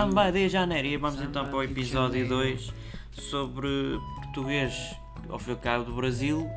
Samba 0.00 0.32
de 0.32 0.48
Janeiro. 0.48 0.98
Vamos 0.98 1.20
então 1.20 1.44
Samba 1.44 1.48
para 1.50 1.58
o 1.58 1.62
episódio 1.62 2.26
Janeiro. 2.26 2.56
2 2.56 2.72
sobre 3.12 3.68
português 4.22 4.96
ao 5.28 5.38
fim 5.38 5.52
e 5.52 5.56
cabo 5.56 5.84
do 5.84 5.92
Brasil, 5.94 6.48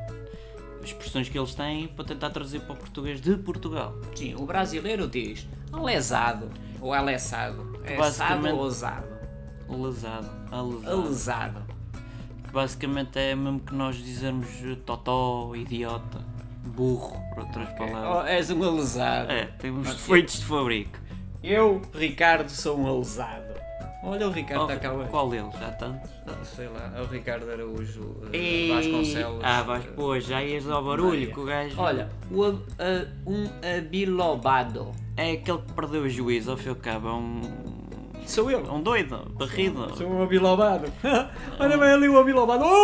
expressões 0.82 1.28
que 1.28 1.38
eles 1.38 1.54
têm 1.54 1.86
para 1.88 2.06
tentar 2.06 2.30
trazer 2.30 2.60
para 2.60 2.72
o 2.72 2.76
português 2.76 3.20
de 3.20 3.36
Portugal. 3.36 3.94
Sim, 4.14 4.34
o 4.36 4.46
brasileiro 4.46 5.06
diz 5.06 5.46
alesado 5.70 6.48
ou 6.80 6.94
alessado. 6.94 7.78
É 7.84 7.96
Basicamente- 7.98 8.54
ou 8.54 8.60
ousado? 8.60 9.06
Lesado, 9.68 10.30
alesado. 10.50 10.90
Alesado. 10.90 11.62
Que 12.44 12.50
basicamente 12.50 13.18
é 13.18 13.34
mesmo 13.34 13.60
que 13.60 13.74
nós 13.74 13.96
dizermos 13.96 14.48
totó, 14.86 15.54
idiota, 15.54 16.24
burro, 16.64 17.20
por 17.34 17.44
outras 17.44 17.68
palavras. 17.76 18.24
Oh, 18.24 18.26
és 18.26 18.50
um 18.50 18.62
alesado. 18.64 19.30
É, 19.30 19.44
tem 19.58 19.70
uns 19.70 19.88
defeitos 19.88 20.38
de 20.38 20.46
fabrico. 20.46 21.03
Eu, 21.46 21.82
Ricardo, 21.94 22.48
sou 22.48 22.78
um 22.78 22.86
alesado. 22.86 23.52
Olha 24.02 24.28
o 24.28 24.30
Ricardo 24.30 24.62
Oh, 24.62 24.64
está 24.64 24.76
cá 24.76 24.92
hoje. 24.92 25.08
qual 25.10 25.28
deles? 25.30 25.52
Já 25.58 25.70
tantos? 25.72 26.10
Ah, 26.26 26.32
Sei 26.44 26.68
lá, 26.68 26.92
é 26.96 27.00
o 27.00 27.06
Ricardo 27.06 27.50
Araújo 27.50 28.16
eh, 28.32 28.36
E- 28.36 28.68
Vasconcelos. 28.72 29.40
Ah, 29.42 29.62
vais, 29.62 29.84
eh, 29.84 29.88
pô, 29.96 30.18
já 30.20 30.42
ias 30.42 30.68
ao 30.68 30.82
barulho 30.84 31.32
que 31.32 31.40
o 31.40 31.44
gajo. 31.44 31.74
Olha, 31.78 32.08
o 32.30 32.44
um 33.26 33.48
abilobado. 33.78 34.92
É 35.16 35.32
aquele 35.32 35.58
que 35.58 35.72
perdeu 35.72 36.02
o 36.02 36.08
juízo, 36.08 36.50
ao 36.50 36.56
fim 36.56 36.66
e 36.66 36.70
ao 36.70 36.76
cabo, 36.76 37.08
é 37.08 37.12
um. 37.12 37.40
Sou 38.26 38.50
eu. 38.50 38.60
É 38.66 38.70
um 38.72 38.82
doido, 38.82 39.16
barrido. 39.38 39.90
Sou 39.96 40.06
um 40.08 40.22
abilobado. 40.22 40.90
Olha 41.60 41.76
bem 41.78 41.92
ali 41.92 42.08
o 42.08 42.18
abilobado. 42.18 42.64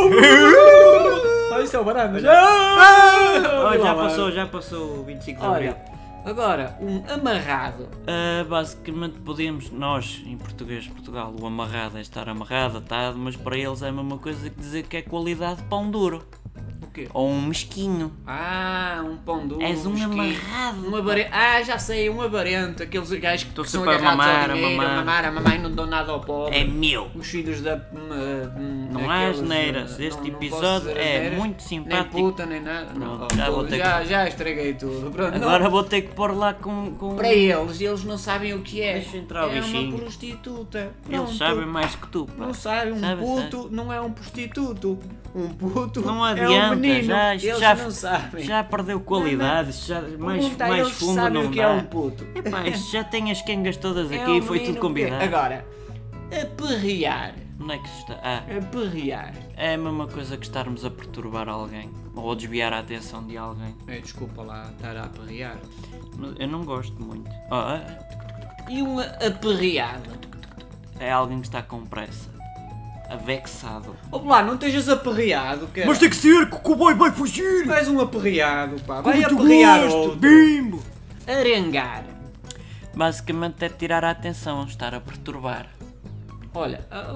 Oh! 1.50 1.54
Olha 1.54 1.64
isso 1.64 1.76
é 1.76 1.80
o 1.80 1.84
baranda. 1.84 2.18
Oh, 2.18 3.78
já 3.82 3.94
passou, 3.94 4.30
já 4.30 4.46
passou 4.46 5.00
o 5.00 5.02
25 5.04 5.40
de 5.40 5.46
abril. 5.46 5.70
Olha, 5.72 5.89
agora, 6.24 6.76
um 6.80 7.02
amarrado. 7.10 7.88
Ah, 8.06 8.44
basicamente 8.44 9.18
podemos, 9.20 9.70
nós 9.70 10.22
em 10.26 10.36
português 10.36 10.84
de 10.84 10.90
Portugal, 10.90 11.34
o 11.40 11.46
amarrado 11.46 11.98
é 11.98 12.00
estar 12.00 12.28
amarrado, 12.28 12.78
atado, 12.78 13.18
mas 13.18 13.36
para 13.36 13.56
eles 13.56 13.82
é 13.82 13.88
a 13.88 13.92
mesma 13.92 14.18
coisa 14.18 14.48
que 14.48 14.60
dizer 14.60 14.86
que 14.86 14.96
é 14.96 15.02
qualidade 15.02 15.62
de 15.62 15.68
pão 15.68 15.90
duro. 15.90 16.26
Quê? 17.04 17.08
Ou 17.14 17.28
um 17.30 17.42
mesquinho. 17.46 18.12
Ah, 18.26 19.02
um 19.04 19.16
pão 19.16 19.46
duro. 19.46 19.62
És 19.62 19.84
um 19.86 19.90
mesquinho. 19.92 20.12
amarrado. 20.12 20.90
Um 20.90 20.96
avarento. 20.96 21.28
Ah, 21.32 21.62
já 21.62 21.78
sei, 21.78 22.10
um 22.10 22.20
avarento. 22.20 22.82
Aqueles 22.82 23.10
gajos 23.12 23.44
que 23.44 23.50
Estou 23.50 23.64
são 23.64 23.82
sempre 23.84 23.96
a 23.96 24.02
mamar, 24.02 24.50
a 24.50 24.56
mamar. 24.56 24.86
a 24.86 24.96
mamar, 24.96 25.24
a 25.26 25.32
mamar 25.32 25.54
e 25.56 25.58
não 25.58 25.70
dão 25.72 25.86
nada 25.86 26.12
ao 26.12 26.20
pobre. 26.20 26.56
É 26.56 26.64
meu. 26.64 27.08
Os 27.14 27.26
filhos 27.28 27.60
da. 27.60 27.76
hum, 27.94 28.88
Não 28.92 29.08
há 29.10 29.28
asneiras. 29.28 29.98
Este 29.98 30.16
não- 30.20 30.26
não 30.28 30.34
episódio 30.36 30.88
dizer 30.88 30.96
é 30.98 31.16
asneiras, 31.16 31.38
muito 31.38 31.62
simpático. 31.62 32.14
Nem 32.16 32.24
puta, 32.24 32.46
nem 32.46 32.60
nada. 32.60 32.92
Não, 32.94 33.28
já 33.34 33.50
vou 33.50 33.64
ter 33.64 33.78
já, 33.78 34.00
que- 34.00 34.06
já 34.08 34.28
estraguei 34.28 34.74
tudo. 34.74 35.10
Pronto, 35.10 35.38
não. 35.38 35.48
Agora 35.48 35.68
vou 35.68 35.82
ter 35.84 36.02
que 36.02 36.14
pôr 36.14 36.36
lá 36.36 36.54
com. 36.54 36.92
com... 36.94 37.16
Para 37.16 37.32
eles, 37.32 37.80
eles 37.80 38.04
não 38.04 38.18
sabem 38.18 38.54
o 38.54 38.60
que 38.62 38.82
é. 38.82 38.94
Deixa 38.94 39.16
entrar 39.16 39.46
o 39.48 39.50
é 39.52 39.60
bichinho. 39.60 39.90
uma 39.90 39.98
prostituta. 39.98 40.78
Eles 41.08 41.20
Pronto. 41.22 41.34
sabem 41.36 41.66
mais 41.66 41.94
que 41.94 42.06
tu, 42.08 42.26
pá. 42.26 42.46
Não 42.46 42.54
sabem, 42.54 42.92
um 42.92 43.00
Sabe, 43.00 43.20
puto 43.22 43.68
não 43.70 43.92
é 43.92 44.00
um 44.00 44.10
prostituto. 44.12 44.98
Um 45.34 45.48
puto 45.48 46.00
Não 46.00 46.26
é 46.26 46.32
adianta, 46.32 46.74
um 46.74 46.78
menino. 46.78 46.89
Já, 47.02 47.34
isto 47.34 47.46
eles 47.48 47.60
já, 47.60 47.74
não 47.74 47.90
sabem. 47.90 48.44
já 48.44 48.64
perdeu 48.64 49.00
qualidade, 49.00 49.72
já, 49.72 50.00
mais, 50.18 50.40
Pergunta 50.42 50.64
a 50.64 50.68
mais 50.68 50.80
eles 50.86 50.98
fundo 50.98 51.14
sabem 51.14 51.42
não 51.42 51.48
o 51.48 51.52
que 51.52 51.56
dá. 51.58 51.62
é 51.64 51.68
um 51.68 51.84
puto. 51.84 52.26
Epá, 52.34 52.66
isto 52.68 52.92
já 52.92 53.04
tem 53.04 53.30
as 53.30 53.42
quengas 53.42 53.76
todas 53.76 54.10
É 54.10 54.20
aqui 54.22 54.30
um 54.30 54.36
e 54.38 54.42
foi 54.42 54.58
menino 54.58 54.74
tudo 54.74 54.82
combinado. 54.82 55.18
que- 55.18 55.24
Agora, 55.34 55.64
aperrear. 56.42 57.34
Onde 57.62 57.74
é 57.74 57.78
que 57.78 57.88
se 57.88 57.98
está? 58.00 58.18
Ah, 58.22 58.42
Aperrear. 58.58 59.34
é 59.56 59.74
a 59.74 59.78
mesma 59.78 60.06
coisa 60.06 60.36
que 60.38 60.44
estarmos 60.44 60.82
a 60.84 60.90
perturbar 60.90 61.46
alguém 61.48 61.90
ou 62.16 62.32
a 62.32 62.34
desviar 62.34 62.72
a 62.72 62.78
atenção 62.78 63.22
de 63.26 63.36
alguém. 63.36 63.74
Eh, 63.86 63.98
Desculpa 64.00 64.42
lá 64.42 64.70
estar 64.74 64.96
a 64.96 65.04
aperrear. 65.04 65.56
Mas 66.16 66.34
Eu 66.38 66.48
não 66.48 66.64
gosto 66.64 66.94
muito. 67.02 67.28
Oh, 67.50 67.54
ah, 67.54 67.80
E 68.68 68.82
um 68.82 68.98
aperreado? 68.98 70.10
é 70.98 71.10
alguém 71.10 71.40
que 71.40 71.46
está 71.48 71.62
com 71.62 71.84
pressa, 71.84 72.30
avexado. 73.10 73.96
Ó 74.10 74.18
lá, 74.22 74.42
não 74.42 74.54
estejas 74.54 74.88
aperreado, 74.88 75.66
cara. 75.68 75.86
Mas 75.86 75.98
tem 75.98 76.08
que 76.08 76.16
ser 76.16 76.48
que 76.48 76.56
o 76.56 76.60
cowboy 76.60 76.94
vai 76.94 77.10
fugir! 77.10 77.68
És 77.70 77.88
um 77.88 78.00
aperreado, 78.00 78.80
pá. 78.86 79.00
Vai 79.00 79.20
muito 79.20 79.34
aperrear 79.34 79.82
gosto, 79.82 79.96
outro. 79.96 80.16
bimbo! 80.18 80.82
Arengar. 81.26 82.04
Basicamente 82.94 83.64
é 83.64 83.68
tirar 83.68 84.04
a 84.04 84.10
atenção, 84.10 84.64
estar 84.64 84.94
a 84.94 85.00
perturbar. 85.00 85.66
Olha, 86.52 86.84
ah, 86.90 87.12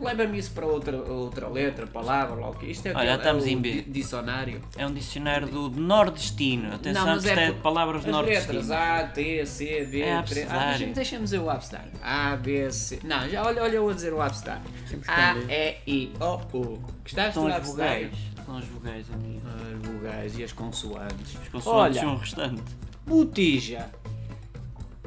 leva-me 0.00 0.38
isso 0.38 0.52
para 0.52 0.64
outra, 0.64 0.96
outra 0.96 1.48
letra, 1.48 1.86
palavra, 1.86 2.34
lá 2.36 2.48
o 2.48 2.54
que 2.54 2.66
Isto 2.66 2.86
é, 2.86 2.94
Olha, 2.94 3.10
é 3.10 3.16
estamos 3.16 3.44
o 3.44 3.48
em 3.48 3.58
B. 3.60 3.72
di- 3.82 3.90
dicionário. 3.90 4.62
É 4.76 4.86
um 4.86 4.92
dicionário 4.94 5.46
do 5.48 5.68
nordestino. 5.70 6.74
Atenção, 6.74 7.04
Não, 7.04 7.14
mas 7.14 7.24
é, 7.26 7.32
é 7.48 7.52
de 7.52 7.58
palavras 7.60 7.96
As 7.98 8.04
letras 8.06 8.66
nordestinas. 8.66 8.70
A, 8.70 9.02
T, 9.08 9.44
C, 9.44 9.84
B, 9.90 10.00
É 10.00 10.22
3. 10.22 10.50
Ah, 10.50 10.76
deixa-me 10.94 11.24
dizer 11.24 11.38
o 11.40 11.50
abecedário. 11.50 11.92
A, 12.02 12.36
B, 12.36 12.70
C. 12.72 13.00
Não, 13.04 13.28
já 13.28 13.44
olha, 13.44 13.62
olha 13.62 13.76
eu 13.76 13.88
a 13.88 13.92
dizer 13.92 14.14
o 14.14 14.22
abecedário. 14.22 14.62
A, 15.06 15.34
E, 15.52 15.76
I, 15.86 16.12
O, 16.18 16.56
U. 16.56 16.78
Gostaste 17.02 17.38
do 17.38 17.46
as 17.48 17.66
vogais. 17.66 18.10
São 18.46 18.56
as 18.56 18.64
vogais, 18.64 19.06
amigo. 19.12 19.42
As 19.46 19.88
vogais 19.92 20.38
e 20.38 20.44
as 20.44 20.52
consoantes. 20.54 21.34
Os 21.42 21.48
consoantes 21.48 21.98
Olha, 21.98 22.00
são 22.00 22.14
o 22.14 22.18
restante. 22.18 22.62
botija. 23.06 23.90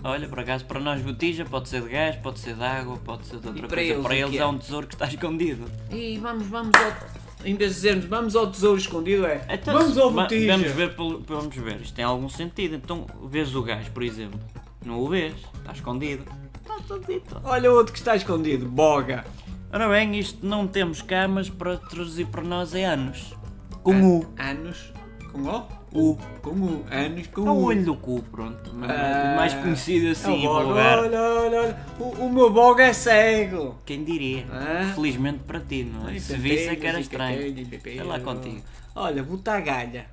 Olha, 0.03 0.27
por 0.27 0.39
acaso, 0.39 0.65
para 0.65 0.79
nós 0.79 1.01
botija 1.01 1.45
pode 1.45 1.69
ser 1.69 1.81
de 1.81 1.89
gás, 1.89 2.15
pode 2.17 2.39
ser 2.39 2.55
de 2.55 2.63
água, 2.63 2.97
pode 2.97 3.25
ser 3.25 3.39
de 3.39 3.47
outra 3.47 3.67
para 3.67 3.77
coisa. 3.77 3.93
eles 3.93 4.03
para 4.03 4.15
eles 4.15 4.35
é? 4.35 4.37
é? 4.37 4.45
um 4.45 4.57
tesouro 4.57 4.85
que 4.87 4.95
está 4.95 5.07
escondido. 5.07 5.65
E 5.91 6.17
vamos, 6.17 6.47
vamos 6.47 6.71
ao... 6.75 7.23
Em 7.45 7.55
vez 7.55 7.71
de 7.71 7.75
dizermos 7.75 8.05
vamos 8.05 8.35
ao 8.35 8.47
tesouro 8.47 8.77
escondido, 8.77 9.25
é 9.25 9.45
Então, 9.49 9.73
vamos 9.73 9.97
ao 9.97 10.11
botija. 10.11 10.51
Vamos 10.51 10.71
ver, 10.71 10.95
vamos 11.27 11.55
ver, 11.55 11.81
isto 11.81 11.93
tem 11.93 12.03
algum 12.03 12.29
sentido. 12.29 12.75
Então, 12.75 13.07
vês 13.29 13.55
o 13.55 13.63
gás, 13.63 13.87
por 13.89 14.03
exemplo. 14.03 14.39
Não 14.85 14.99
o 14.99 15.07
vês, 15.07 15.35
está 15.55 15.71
escondido. 15.71 16.23
Está 16.61 16.77
escondido. 16.77 17.41
Olha 17.43 17.71
o 17.71 17.75
outro 17.75 17.93
que 17.93 17.99
está 17.99 18.15
escondido. 18.15 18.65
Boga. 18.65 19.25
Ora 19.71 19.89
bem, 19.89 20.19
isto 20.19 20.45
não 20.45 20.67
temos 20.67 21.01
cá, 21.01 21.27
mas 21.27 21.49
para 21.49 21.77
traduzir 21.77 22.27
para 22.27 22.43
nós 22.43 22.75
é 22.75 22.85
anos. 22.85 23.33
Com 23.81 24.19
U. 24.19 24.25
Anos. 24.37 24.93
Com 25.31 25.43
O? 25.43 25.82
U. 25.93 26.17
Com 26.41 26.49
U. 26.51 26.85
Anos 26.91 27.27
com 27.27 27.47
É 27.47 27.51
o 27.51 27.61
olho 27.63 27.85
do 27.85 27.95
cu, 27.95 28.21
pronto. 28.23 28.71
mas 28.73 28.89
Ah, 28.91 29.33
mais 29.37 29.53
conhecido 29.53 30.05
é 30.07 30.09
o 30.09 30.11
assim, 30.13 30.41
boga. 30.41 30.65
vulgar. 30.65 30.99
Olha, 30.99 31.21
olha, 31.21 31.61
olha. 31.61 31.77
O, 31.99 32.03
o 32.25 32.33
meu 32.33 32.49
boga 32.51 32.83
é 32.83 32.93
cego. 32.93 33.75
Quem 33.85 34.03
diria? 34.03 34.45
Ah. 34.51 34.91
Felizmente 34.95 35.39
para 35.45 35.59
ti, 35.59 35.83
não 35.83 36.09
é? 36.09 36.17
Se 36.19 36.35
visse 36.35 36.67
é 36.69 36.75
que 36.75 36.87
era 36.87 36.99
estranho. 36.99 37.39
É 37.85 38.03
lá 38.03 38.19
contigo. 38.19 38.61
Olha, 38.95 39.23
botagalha. 39.23 40.05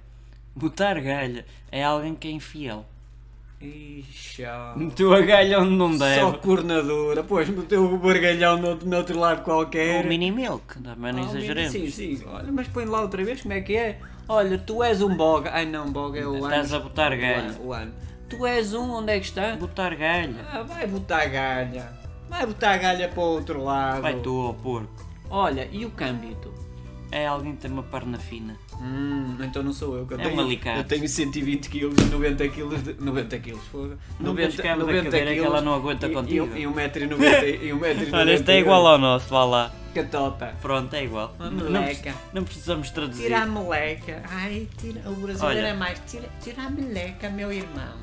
Botar 0.54 1.00
galha 1.00 1.44
é 1.70 1.82
alguém 1.84 2.14
que 2.14 2.28
é 2.28 2.30
infiel. 2.32 2.84
Ixi, 3.62 4.42
Meteu 4.74 5.12
a 5.12 5.20
galha 5.20 5.60
onde 5.60 5.76
não 5.76 5.92
Só 5.92 5.98
deve. 6.06 6.38
cornadura. 6.38 7.22
Pois, 7.22 7.46
meteu 7.50 7.84
o 7.84 7.98
bargalhão 7.98 8.56
no, 8.58 8.68
outro- 8.68 8.88
no 8.88 8.96
outro 8.96 9.18
lado 9.18 9.42
qualquer. 9.42 10.02
O 10.02 10.08
mini 10.08 10.30
milk, 10.30 10.80
também 10.82 11.12
não 11.12 11.20
Ah, 11.20 11.24
o 11.24 11.26
mini- 11.26 11.38
exageremos. 11.38 11.72
Sim, 11.72 11.90
sim. 11.90 12.22
Olha, 12.26 12.50
mas 12.50 12.66
põe 12.68 12.86
lá 12.86 13.02
outra 13.02 13.22
vez 13.22 13.42
como 13.42 13.52
é 13.52 13.60
que 13.60 13.76
é. 13.76 14.00
Olha, 14.32 14.56
tu 14.58 14.80
és 14.80 15.02
um 15.02 15.12
boga. 15.16 15.50
Ai 15.52 15.66
não, 15.66 15.90
boga 15.90 16.20
é 16.20 16.24
o 16.24 16.36
ano. 16.36 16.44
Estás 16.46 16.72
a 16.72 16.78
botar 16.78 17.10
galha. 17.16 17.52
o 17.60 17.72
ano. 17.72 17.92
Tu 18.28 18.46
és 18.46 18.72
um, 18.72 18.92
onde 18.92 19.10
é 19.12 19.18
que 19.18 19.26
está? 19.26 19.56
Botar 19.56 19.92
galha. 19.96 20.46
Ah, 20.52 20.62
vai 20.62 20.86
botar 20.86 21.26
galha. 21.26 21.92
Vai 22.28 22.46
botar 22.46 22.76
galha 22.78 23.08
para 23.08 23.20
o 23.20 23.26
outro 23.26 23.64
lado. 23.64 24.02
Vai 24.02 24.14
tu 24.20 24.40
ao 24.40 24.54
porco. 24.54 25.04
Olha, 25.28 25.68
e 25.72 25.84
o 25.84 25.90
câmbito? 25.90 26.54
É 27.10 27.26
alguém 27.26 27.56
que 27.56 27.62
tem 27.62 27.72
uma 27.72 27.82
perna 27.82 28.18
fina. 28.18 28.54
Hum, 28.80 29.36
então 29.40 29.64
não 29.64 29.72
sou 29.72 29.96
eu 29.98 30.06
que 30.06 30.14
eu 30.14 30.20
É 30.20 30.22
tenho. 30.22 30.36
um 30.36 30.40
alicate. 30.44 30.78
Eu 30.78 30.84
tenho 30.84 31.08
120 31.08 31.68
kg 31.68 31.86
e 32.00 32.04
90 32.04 32.48
kg 32.50 32.76
de. 32.78 33.04
90 33.04 33.38
kg, 33.40 33.56
foda. 33.56 33.98
Não 34.20 34.32
vês 34.32 34.54
cabo 34.54 34.84
da 34.84 35.02
cadeira 35.02 35.34
que 35.34 35.40
ela 35.40 35.60
não 35.60 35.74
aguenta 35.74 36.06
e, 36.06 36.12
contigo? 36.12 36.48
E, 36.56 36.62
e 36.62 36.66
1,90m 36.66 37.62
e 37.62 37.70
1,90m. 37.70 38.14
Olha, 38.14 38.30
este 38.30 38.52
é 38.52 38.60
igual 38.60 38.86
ao 38.86 38.96
nosso, 38.96 39.28
vá 39.28 39.44
lá. 39.44 39.72
Catota. 39.94 40.54
Pronto, 40.60 40.94
é 40.94 41.04
igual. 41.04 41.34
Não, 41.38 41.50
meleca. 41.50 42.14
não 42.32 42.44
precisamos 42.44 42.90
traduzir. 42.90 43.24
Tira 43.24 43.42
a 43.42 43.46
meleca. 43.46 44.22
Ai, 44.28 44.68
tira, 44.78 45.00
o 45.08 45.14
brasileiro 45.14 45.66
é 45.66 45.74
mais. 45.74 46.00
Tira, 46.06 46.28
tira 46.40 46.62
a 46.62 46.70
meleca, 46.70 47.28
meu 47.30 47.52
irmão. 47.52 47.94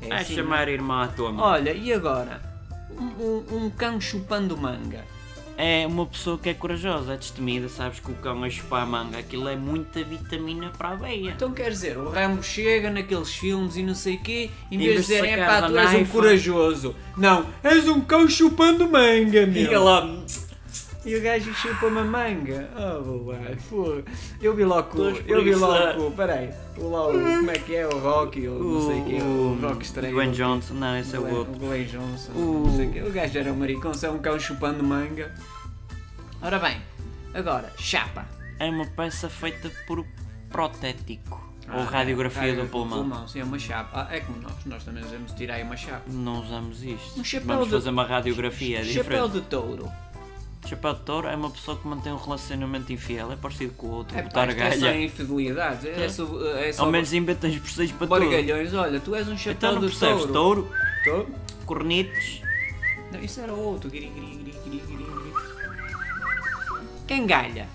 É 0.00 0.08
Vai 0.08 0.22
assim, 0.22 0.34
chamar 0.34 0.68
irmã 0.68 1.04
à 1.04 1.08
tua 1.08 1.32
mãe. 1.32 1.44
Olha, 1.44 1.72
e 1.72 1.92
agora? 1.92 2.40
Um, 2.98 3.04
um, 3.04 3.64
um 3.64 3.70
cão 3.70 4.00
chupando 4.00 4.56
manga. 4.56 5.04
É 5.58 5.86
uma 5.86 6.04
pessoa 6.04 6.36
que 6.36 6.50
é 6.50 6.54
corajosa, 6.54 7.14
é 7.14 7.16
destemida, 7.16 7.66
sabes 7.70 7.98
que 7.98 8.10
o 8.10 8.14
cão 8.16 8.44
a 8.44 8.50
chupar 8.50 8.82
a 8.82 8.86
manga, 8.86 9.18
aquilo 9.18 9.48
é 9.48 9.56
muita 9.56 10.04
vitamina 10.04 10.70
para 10.76 10.90
a 10.90 10.94
veia. 10.96 11.30
Então 11.30 11.50
quer 11.52 11.70
dizer, 11.70 11.96
o 11.96 12.10
Rambo 12.10 12.42
chega 12.42 12.90
naqueles 12.90 13.30
filmes 13.30 13.74
e 13.74 13.82
não 13.82 13.94
sei 13.94 14.16
o 14.16 14.20
quê, 14.20 14.50
em 14.70 14.76
vez 14.76 14.96
de 14.96 15.00
dizerem, 15.00 15.32
é 15.32 15.46
pá, 15.46 15.62
tu 15.62 15.78
és 15.78 15.88
um 15.88 15.92
naifa." 15.92 16.12
corajoso. 16.12 16.94
Não, 17.16 17.46
és 17.62 17.88
um 17.88 18.02
cão 18.02 18.28
chupando 18.28 18.86
manga, 18.86 19.46
meu. 19.46 19.64
Fica 19.64 19.80
lá. 19.80 20.06
E 21.06 21.14
o 21.14 21.22
gajo 21.22 21.54
chupa 21.54 21.86
uma 21.86 22.02
manga. 22.02 22.68
Oh, 22.76 23.18
boy, 23.18 23.56
fogo. 23.70 24.02
Eu 24.42 24.56
vi 24.56 24.64
logo, 24.64 25.00
eu 25.26 25.44
vi 25.44 25.54
logo, 25.54 26.08
o- 26.08 26.10
peraí, 26.10 26.50
o 26.76 26.88
lá, 26.90 27.06
o, 27.06 27.12
como 27.12 27.50
é 27.52 27.58
que 27.60 27.76
é, 27.76 27.86
o 27.86 27.96
Rocky, 27.98 28.48
ou 28.48 28.58
não 28.62 28.86
sei 28.88 29.20
o 29.22 29.26
o 29.52 29.58
Rock 29.60 29.84
estranho. 29.84 30.12
Dwayne 30.12 30.32
Johnson, 30.34 30.74
não, 30.74 30.98
esse 30.98 31.14
é 31.14 31.18
o 31.20 31.22
Glenn- 31.22 31.34
outro. 31.36 31.54
O 31.54 31.58
Glenn 31.60 31.84
Johnson, 31.84 32.32
O- 32.32 32.64
não 32.66 32.76
sei 32.76 33.02
o. 33.02 33.06
O 33.08 33.12
gajo 33.12 33.38
era 33.38 33.52
um 33.52 33.56
maricão, 33.56 33.92
é 34.02 34.10
um 34.10 34.18
cão 34.18 34.38
chupando 34.40 34.82
manga. 34.82 35.32
Ora 36.42 36.58
bem, 36.58 36.82
agora, 37.32 37.72
chapa. 37.78 38.26
É 38.58 38.68
uma 38.68 38.86
peça 38.86 39.28
feita 39.28 39.70
por 39.86 40.04
protético. 40.50 41.44
Ou 41.68 41.80
Ah, 41.80 41.84
radiografia 41.84 42.52
é, 42.52 42.54
do 42.54 42.66
pulmão. 42.68 43.26
Sim, 43.26 43.40
é 43.40 43.44
uma 43.44 43.58
chapa. 43.58 44.08
Ah, 44.08 44.14
é 44.14 44.20
como 44.20 44.40
nós. 44.40 44.52
Nós 44.66 44.84
também 44.84 45.02
devemos 45.02 45.32
tirar 45.32 45.54
aí 45.54 45.62
uma 45.64 45.76
chapa. 45.76 46.02
Não 46.06 46.40
usamos 46.40 46.82
isto. 46.84 47.18
Um 47.20 47.24
chapéu 47.24 47.48
Vamos 47.48 47.64
de- 47.66 47.74
fazer 47.74 47.90
uma 47.90 48.04
radiografia, 48.04 48.78
é 48.80 48.84
Chapéu 48.84 49.26
diferente. 49.26 49.32
de 49.32 49.40
touro. 49.50 49.88
Chapéu 50.66 50.94
de 50.94 51.00
touro 51.00 51.28
é 51.28 51.36
uma 51.36 51.48
pessoa 51.50 51.76
que 51.78 51.86
mantém 51.86 52.12
um 52.12 52.16
relacionamento 52.16 52.92
infiel, 52.92 53.30
é 53.30 53.36
parecido 53.36 53.72
com 53.74 53.86
o 53.86 53.90
outro, 53.92 54.18
É 54.18 54.22
botar 54.22 54.50
é 54.50 54.54
galha. 54.54 55.00
infidelidade. 55.00 55.88
É, 55.88 56.04
É. 56.04 56.08
só, 56.08 56.24
é 56.56 56.72
só 56.72 56.84
Ao 56.84 56.90
menos 56.90 57.12
inventam 57.12 57.48
expressões 57.48 57.92
para 57.92 58.06
tudo. 58.06 58.18
bargalhões. 58.20 58.74
Olha, 58.74 58.98
tu 58.98 59.14
és 59.14 59.28
um 59.28 59.36
chapéu 59.36 59.52
Então 59.52 59.72
não 59.74 59.80
de 59.82 59.86
percebes? 59.88 60.24
touro. 60.26 60.70
Touro, 61.04 61.28
cornetes, 61.64 62.42
Não, 63.12 63.20
isso 63.20 63.40
era 63.40 63.52
outro. 63.52 63.88
Giri, 63.88 64.10
giri, 64.12 64.26
giri, 64.42 64.52
giri, 64.64 64.82
giri. 64.88 65.06
Cangalha. 67.06 67.68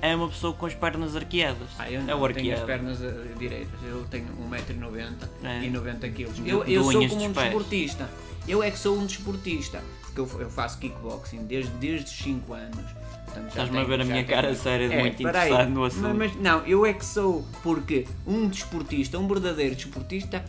é 0.00 0.14
uma 0.14 0.28
pessoa 0.28 0.52
com 0.54 0.64
as 0.64 0.74
pernas 0.74 1.16
arqueadas. 1.16 1.68
Ah, 1.78 1.90
eu 1.90 2.00
é 2.00 2.04
não 2.04 2.22
o 2.22 2.28
tenho 2.32 2.54
as 2.54 2.60
arqueado. 2.60 2.66
pernas 2.66 3.02
eh, 3.02 3.34
direitas. 3.36 3.80
Eu 3.82 4.04
tenho 4.08 4.26
1,90m 4.48 5.28
É. 5.42 5.64
e 5.64 5.70
90kg. 5.70 6.32
De- 6.32 6.48
Eu, 6.48 6.62
eu 6.64 6.84
sou 6.84 7.08
como 7.08 7.24
um 7.24 7.32
desportista. 7.32 8.08
Eu 8.48 8.62
é 8.62 8.70
que 8.70 8.78
sou 8.78 8.96
um 8.98 9.06
desportista. 9.06 9.82
Porque 10.02 10.20
eu, 10.20 10.40
eu 10.40 10.50
faço 10.50 10.78
kickboxing 10.78 11.44
desde, 11.44 11.70
desde 11.72 12.06
os 12.06 12.18
5 12.18 12.52
anos. 12.54 12.78
Estás-me 13.48 13.62
a 13.78 13.84
tenho- 13.84 13.86
ver 13.86 14.00
a 14.00 14.04
minha 14.04 14.24
tenho- 14.24 14.26
cara 14.26 14.54
séria 14.54 14.88
de 14.88 14.94
É, 14.94 15.00
muito 15.00 15.22
interessado 15.22 15.68
no 15.70 15.84
assunto. 15.84 16.14
Mas, 16.14 16.34
não, 16.36 16.64
eu 16.66 16.84
é 16.86 16.92
que 16.92 17.04
sou 17.04 17.46
porque 17.62 18.06
um 18.26 18.48
desportista, 18.48 19.18
um 19.18 19.28
verdadeiro 19.28 19.74
desportista, 19.76 20.44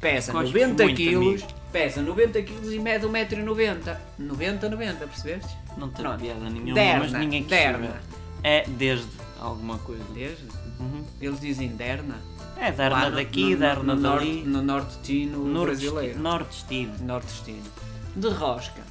pesa 0.00 0.32
Gostas 0.32 0.52
90 0.52 0.84
muito 0.84 0.96
de 0.96 1.08
quilos, 1.08 1.44
pesa 1.72 2.00
90 2.00 2.42
quilos 2.42 2.72
e 2.72 2.78
mede 2.78 3.04
1,90m. 3.06 3.96
90, 4.18 4.68
90, 4.68 5.06
percebeste? 5.06 5.56
Não 5.76 5.88
tem 5.90 6.04
Pronto. 6.04 6.20
piada 6.20 6.48
nenhuma, 6.48 6.74
Derna, 6.74 6.98
mas 7.00 7.12
ninguém. 7.12 7.46
É 8.42 8.64
desde 8.68 9.08
alguma 9.40 9.76
coisa. 9.78 10.04
Desde? 10.14 10.44
Uhum. 10.78 11.04
Eles 11.20 11.40
dizem 11.40 11.68
derna. 11.68 12.16
É 12.58 12.72
derna 12.72 13.10
daqui, 13.10 13.50
no, 13.52 13.58
derna 13.58 13.94
no, 13.94 14.02
dali. 14.02 14.42
norte, 14.42 14.46
no 14.46 14.62
nordestino 14.62 15.62
brasileiro. 15.64 16.18
Nordestino. 16.20 16.94
Nordestino. 17.00 17.62
De 18.16 18.28
rosca. 18.28 18.82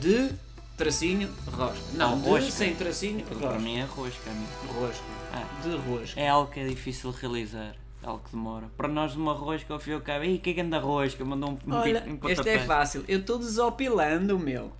De 0.00 0.30
tracinho, 0.76 1.28
rosca. 1.52 1.78
Não, 1.94 2.14
Ou 2.14 2.22
de 2.22 2.28
rosca. 2.30 2.50
sem 2.50 2.74
tracinho, 2.74 3.20
Aquilo 3.20 3.38
para 3.40 3.48
rosca. 3.50 3.62
mim 3.62 3.76
é 3.78 3.84
rosca, 3.84 4.30
amigo. 4.30 4.80
Rosca. 4.80 5.04
Ah. 5.32 5.44
De 5.62 5.76
rosca. 5.76 6.20
É 6.20 6.28
algo 6.28 6.50
que 6.50 6.60
é 6.60 6.66
difícil 6.66 7.12
de 7.12 7.18
realizar. 7.20 7.74
É 8.02 8.06
algo 8.06 8.22
que 8.24 8.32
demora. 8.32 8.66
Para 8.76 8.88
nós, 8.88 9.14
uma 9.14 9.32
rosca, 9.32 9.72
ao 9.72 9.78
fio 9.78 9.98
e 9.98 10.00
cabo, 10.00 10.24
Ih, 10.24 10.38
que 10.38 10.50
é 10.50 10.54
que 10.54 10.60
anda 10.60 10.80
rosca? 10.80 11.24
Mandou 11.24 11.50
um, 11.50 11.72
Olha, 11.74 12.02
um 12.04 12.28
este 12.28 12.48
é 12.48 12.58
fácil. 12.58 13.04
Eu 13.06 13.20
estou 13.20 13.38
desopilando 13.38 14.34
o 14.34 14.38
meu. 14.40 14.72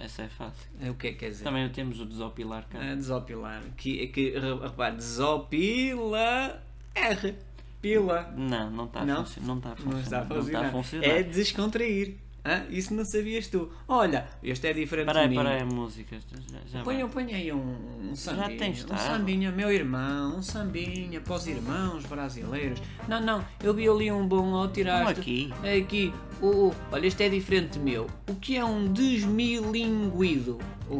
Essa 0.00 0.22
é 0.22 0.28
fácil. 0.28 0.66
É 0.80 0.90
O 0.90 0.94
que 0.94 1.08
é 1.08 1.12
que 1.12 1.18
quer 1.18 1.28
dizer? 1.28 1.44
Também 1.44 1.68
temos 1.68 2.00
o 2.00 2.06
desopilar 2.06 2.64
cá. 2.70 2.82
É 2.82 2.96
desopilar. 2.96 3.60
Que, 3.76 4.06
que, 4.06 4.30
re- 4.30 4.54
repare, 4.62 4.96
desopila 4.96 6.62
R. 6.94 7.34
Pila. 7.82 8.32
Não, 8.36 8.70
não 8.70 8.84
está 8.86 9.00
a 9.00 9.04
Não? 9.04 9.24
funcionar. 9.24 9.46
Não 9.48 9.56
está 9.58 9.72
a 9.72 9.76
funcionar. 9.76 9.92
Não 9.92 10.40
está 10.40 10.60
a 10.60 10.70
funcionar. 10.70 11.06
É 11.08 11.22
descontrair. 11.24 12.16
Hã? 12.44 12.64
Isso 12.70 12.92
não 12.92 13.04
sabias 13.04 13.46
tu. 13.46 13.70
Olha, 13.86 14.26
este 14.42 14.66
é 14.66 14.72
diferente 14.72 15.06
Peraí, 15.06 15.28
de 15.28 15.36
mim. 15.36 15.42
peraí, 15.42 15.64
música. 15.64 16.16
Já, 16.50 16.58
já 16.66 16.82
vai. 16.82 17.08
põe 17.08 17.34
aí 17.34 17.52
um, 17.52 17.76
um 18.10 18.16
sambinha. 18.16 18.58
tens 18.58 18.84
um 18.84 18.96
sambinha, 18.96 19.52
meu 19.52 19.70
irmão. 19.70 20.36
Um 20.38 20.42
sambinha 20.42 21.20
para 21.20 21.34
os 21.34 21.46
irmãos 21.46 22.04
brasileiros. 22.06 22.82
Não, 23.06 23.20
não. 23.20 23.44
Eu 23.62 23.72
vi 23.72 23.88
ali 23.88 24.10
um 24.10 24.26
bom 24.26 24.54
ao 24.56 24.66
tirar. 24.68 25.06
Aqui. 25.08 25.54
É 25.62 25.76
aqui. 25.76 26.12
O, 26.40 26.46
o- 26.68 26.74
olha, 26.90 27.06
este 27.06 27.22
é 27.22 27.28
diferente 27.28 27.74
de 27.74 27.78
meu. 27.78 28.08
O 28.28 28.34
que 28.34 28.56
é 28.56 28.64
um 28.64 28.92
desmilinguido? 28.92 30.58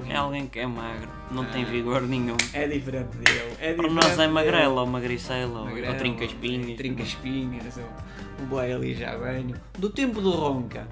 É 0.08 0.16
alguém 0.16 0.46
que 0.46 0.58
é 0.60 0.66
magro, 0.66 1.08
não 1.30 1.42
Ah. 1.42 1.46
tem 1.46 1.64
vigor 1.64 2.02
nenhum. 2.02 2.36
É 2.52 2.66
diferente 2.68 3.16
dele. 3.18 3.54
É 3.60 3.74
Para 3.74 3.90
nós 3.90 4.06
é 4.18 4.22
ou 4.22 4.28
ou- 4.28 4.32
Magrelo, 4.32 5.92
ou 5.92 5.98
trinca 5.98 6.24
espinhos. 6.24 6.76
Trinca 6.76 7.02
espinhas. 7.02 7.78
O 8.40 8.46
boi 8.46 8.72
ali 8.72 8.94
já 8.94 9.16
venho. 9.16 9.54
Do 9.78 9.90
tempo 9.90 10.20
do 10.20 10.30
Ronca. 10.30 10.88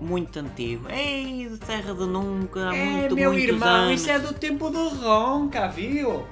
Muito 0.00 0.38
antigo. 0.38 0.88
Ei, 0.88 1.48
de 1.48 1.58
terra 1.58 1.92
de 1.92 2.06
nunca, 2.06 2.70
há 2.70 2.76
é, 2.76 2.84
muito, 2.84 3.14
meu 3.14 3.34
irmão, 3.34 3.68
anos. 3.68 4.00
isso 4.00 4.10
é 4.10 4.18
do 4.18 4.32
tempo 4.32 4.70
do 4.70 4.88
Ronca, 4.88 5.68
viu? 5.68 6.26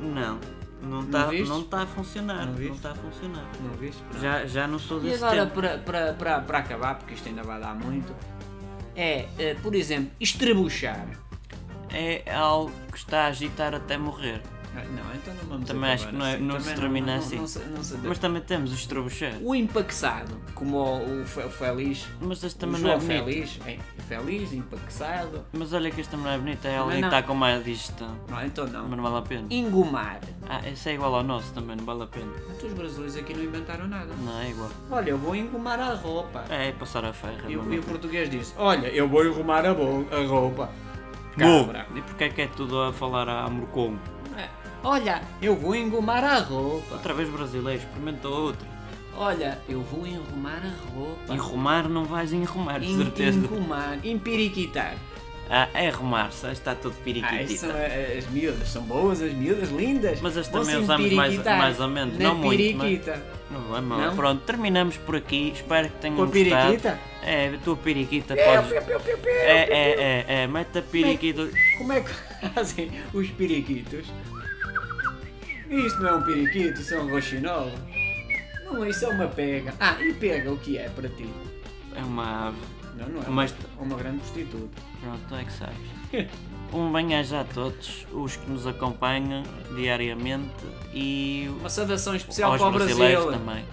Não, 0.00 0.40
não 0.82 1.02
está 1.02 1.32
não 1.32 1.62
tá 1.62 1.82
a 1.82 1.86
funcionar. 1.86 2.46
Não 2.46 2.74
está 2.74 2.90
a 2.90 2.94
funcionar. 2.94 3.46
Não 3.60 3.70
viste? 3.74 4.02
Já, 4.20 4.44
já 4.46 4.66
não 4.66 4.78
sou 4.78 4.98
E 4.98 5.10
desse 5.10 5.24
agora, 5.24 5.46
tempo. 5.46 5.84
para, 5.84 6.12
para, 6.12 6.58
acabar, 6.58 6.96
porque 6.96 7.14
isto 7.14 7.28
ainda 7.28 7.44
vai 7.44 7.60
dar 7.60 7.74
muito, 7.74 8.14
é, 8.96 9.28
eh, 9.38 9.54
por 9.62 9.74
exemplo, 9.74 10.10
estrebuchar. 10.20 11.06
É 11.92 12.34
algo 12.34 12.72
que 12.90 12.98
está 12.98 13.22
a 13.22 13.26
agitar 13.28 13.72
até 13.74 13.96
morrer. 13.96 14.42
Ah, 14.76 14.82
Não, 14.84 15.14
então 15.14 15.34
não 15.34 15.44
vamos 15.44 15.68
Também 15.68 15.92
acho 15.92 16.08
que 16.08 16.14
não 16.14 16.26
é- 16.26 16.34
assim. 16.34 16.42
não 16.44 16.60
se 16.60 16.74
termina 16.74 17.16
assim. 17.16 17.40
Mas 18.02 18.18
também 18.18 18.42
temos 18.42 18.72
o 18.72 18.74
estrobuchar. 18.74 19.34
O 19.40 19.54
empaqueçado, 19.54 20.36
como 20.54 20.76
o, 20.78 21.22
o 21.22 21.24
Fe- 21.26 21.44
o 21.44 21.50
Feliz. 21.50 22.06
Mas 22.20 22.42
este 22.42 22.58
também 22.58 22.80
não 22.80 22.90
é 22.90 22.96
bonito. 22.98 23.24
Feliz. 23.24 23.60
É, 23.66 23.78
feliz, 24.08 24.52
empaqueçado. 24.52 25.44
Mas 25.52 25.72
olha 25.72 25.90
que 25.90 26.00
este 26.00 26.10
também 26.10 26.26
não 26.26 26.32
é 26.32 26.38
bonito. 26.38 26.64
É 26.66 26.76
alguém 26.76 27.00
que 27.00 27.06
está 27.06 27.22
com 27.22 27.34
má 27.34 27.56
digestão. 27.58 28.16
Não, 28.28 28.44
então 28.44 28.66
não. 28.66 28.82
Mas 28.88 28.96
não 28.96 29.02
vale 29.04 29.18
a 29.18 29.22
pena. 29.22 29.46
Engomar. 29.50 30.20
Ah, 30.48 30.60
esse 30.68 30.88
é 30.90 30.94
igual 30.94 31.14
ao 31.14 31.22
nosso 31.22 31.52
também, 31.52 31.76
não 31.76 31.84
vale 31.84 32.02
a 32.02 32.06
pena. 32.06 32.32
Então 32.56 32.68
os 32.68 32.74
brasileiros 32.74 33.16
aqui 33.16 33.32
não 33.34 33.44
inventaram 33.44 33.86
nada. 33.86 34.12
Não, 34.24 34.40
é 34.40 34.50
igual. 34.50 34.70
Olha, 34.90 35.10
eu 35.10 35.18
vou 35.18 35.34
engomar 35.36 35.78
a 35.80 35.94
roupa. 35.94 36.44
É, 36.50 36.68
é 36.68 36.72
passar 36.72 37.04
a 37.04 37.12
ferra. 37.12 37.44
E, 37.48 37.56
o- 37.56 37.82
português 37.84 38.28
disse: 38.28 38.54
Olha, 38.58 38.88
eu 38.88 39.08
vou 39.08 39.20
arrumar 39.22 39.64
a, 39.64 39.70
a 39.70 40.26
roupa. 40.26 40.70
Cabra. 41.36 41.86
E 41.94 42.00
porquê 42.02 42.24
é 42.24 42.28
que 42.28 42.42
é 42.42 42.46
tudo 42.46 42.80
a 42.80 42.92
falar 42.92 43.28
a 43.28 43.48
Morcom? 43.50 43.96
É, 44.84 44.86
Olha, 44.86 45.22
eu 45.40 45.56
vou 45.56 45.74
engomar 45.74 46.22
a 46.24 46.38
roupa. 46.38 46.94
Outra 46.94 47.14
vez 47.14 47.28
brasileiro, 47.28 47.80
experimenta 47.82 48.28
outra. 48.28 48.66
Olha, 49.16 49.58
eu 49.68 49.80
vou 49.80 50.06
enrumar 50.06 50.60
a 50.64 50.92
roupa. 50.94 51.32
Enrumar 51.34 51.88
não 51.88 52.04
vais 52.04 52.32
enrumar, 52.32 52.80
de 52.80 52.96
certeza. 52.96 53.38
Engomar, 53.38 53.98
empiriquitar. 54.04 54.94
Ah, 55.48 55.68
é 55.74 55.88
arrumar, 55.88 56.32
se 56.32 56.46
está 56.50 56.74
tudo 56.74 56.94
Ah, 56.94 56.94
isso 56.94 57.04
periquitita. 57.04 57.58
são 57.66 57.70
a- 57.70 58.18
as 58.18 58.26
miúdas, 58.30 58.68
são 58.68 58.82
boas 58.82 59.20
as 59.20 59.32
miúdas, 59.34 59.68
lindas. 59.70 60.20
Mas 60.22 60.36
as 60.38 60.48
também 60.48 60.76
usamos 60.76 61.12
mais- 61.12 61.36
mais 61.44 61.80
ou 61.80 61.88
menos, 61.88 62.18
não 62.18 62.34
muito, 62.34 62.56
periquita. 62.78 63.22
Não 63.50 63.76
é 63.76 63.80
mal. 63.80 64.12
Pronto, 64.16 64.40
terminamos 64.44 64.96
por 64.96 65.14
aqui. 65.16 65.52
Espero 65.54 65.88
que 65.90 65.96
tenham 65.98 66.16
Com 66.16 66.22
a 66.22 66.26
gostado. 66.26 66.66
periquita? 66.66 66.98
É, 67.22 67.48
a 67.54 67.58
tua 67.58 67.76
podes. 68.36 68.84
piu, 68.84 69.22
É, 69.32 69.58
é, 69.60 69.66
piu. 69.66 70.02
é, 70.02 70.24
é, 70.42 70.46
mete 70.46 70.78
a 70.78 70.82
periquita. 70.82 71.48
Como 71.78 71.92
é 71.92 72.00
que 72.00 72.10
fazem 72.54 72.90
os 73.12 73.28
periquitos? 73.30 74.06
Isto 75.70 76.00
não 76.02 76.08
é 76.10 76.14
um 76.14 76.22
periquito, 76.22 76.80
isso 76.80 76.94
é 76.94 77.00
um 77.00 77.10
roxinol. 77.10 77.70
Não, 78.64 78.86
isso 78.86 79.04
é 79.04 79.08
uma 79.08 79.26
pega. 79.26 79.74
Ah, 79.80 79.96
e 80.02 80.12
pega 80.14 80.52
o 80.52 80.56
que 80.58 80.76
é 80.78 80.88
para 80.88 81.08
ti? 81.08 81.28
É 81.94 82.02
uma 82.02 82.48
ave. 82.48 82.56
Não, 82.96 83.08
não 83.08 83.22
é 83.22 83.28
Mas- 83.28 83.54
uma, 83.76 83.86
uma 83.86 83.96
grande 83.96 84.18
prostituta. 84.18 84.80
Pronto, 85.00 85.34
é 85.34 85.44
que 85.44 85.52
sabes. 85.52 86.28
Um 86.72 86.90
bem-aja 86.90 87.42
a 87.42 87.44
todos 87.44 88.04
os 88.12 88.34
que 88.34 88.50
nos 88.50 88.66
acompanham 88.66 89.44
diariamente 89.76 90.50
e 90.92 91.48
Uma 91.60 91.68
saudação 91.68 92.16
especial 92.16 92.50
aos 92.52 92.60
para 92.60 92.68
o 92.68 92.72
brasileiros 92.72 93.24
Brasil. 93.26 93.40
também. 93.40 93.64